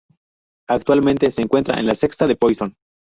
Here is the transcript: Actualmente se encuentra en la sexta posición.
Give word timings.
Actualmente 0.67 1.29
se 1.29 1.43
encuentra 1.43 1.77
en 1.79 1.85
la 1.85 1.93
sexta 1.93 2.25
posición. 2.33 2.73